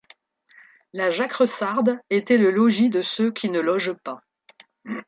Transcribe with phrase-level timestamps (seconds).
[0.93, 4.23] La Jacressarde était le logis de ceux qui ne logent pas.